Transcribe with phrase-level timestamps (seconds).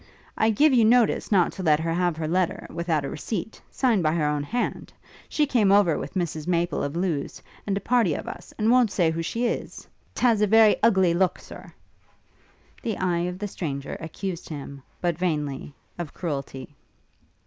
[0.35, 4.01] 'I give you notice not to let her have her letter, without a receipt, signed
[4.01, 4.91] by her own hand.
[5.29, 8.89] She came over with Mrs Maple of Lewes, and a party of us, and won't
[8.89, 9.87] say who she is.
[10.15, 11.71] 'T has a very ugly look, Sir!'
[12.81, 16.73] The eye of the stranger accused him, but vainly, of cruelty.